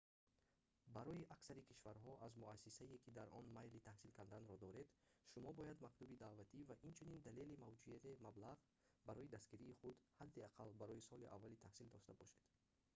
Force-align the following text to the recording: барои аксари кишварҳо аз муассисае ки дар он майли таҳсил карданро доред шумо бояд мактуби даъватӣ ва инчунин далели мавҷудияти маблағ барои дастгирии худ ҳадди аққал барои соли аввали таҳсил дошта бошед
барои 0.95 1.27
аксари 1.35 1.63
кишварҳо 1.71 2.13
аз 2.27 2.33
муассисае 2.43 2.97
ки 3.03 3.15
дар 3.17 3.27
он 3.39 3.45
майли 3.57 3.85
таҳсил 3.87 4.11
карданро 4.19 4.55
доред 4.65 4.87
шумо 5.31 5.49
бояд 5.59 5.77
мактуби 5.85 6.19
даъватӣ 6.23 6.59
ва 6.69 6.75
инчунин 6.89 7.19
далели 7.27 7.61
мавҷудияти 7.63 8.19
маблағ 8.27 8.57
барои 9.07 9.31
дастгирии 9.35 9.77
худ 9.79 9.95
ҳадди 10.19 10.45
аққал 10.49 10.69
барои 10.81 11.05
соли 11.09 11.31
аввали 11.35 11.61
таҳсил 11.63 11.87
дошта 11.95 12.13
бошед 12.21 12.41